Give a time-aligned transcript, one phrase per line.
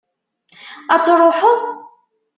[0.93, 1.59] Ad truḥeḍ?